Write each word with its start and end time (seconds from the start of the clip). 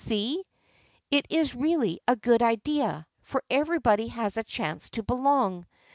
See? 0.03 0.43
It 1.11 1.27
is 1.29 1.53
really 1.53 1.99
a 2.07 2.15
good 2.15 2.41
idea, 2.41 3.05
for 3.21 3.43
everybody 3.51 4.07
has 4.07 4.35
a 4.35 4.43
chance 4.43 4.89
to 4.97 5.03
belong. 5.03 5.67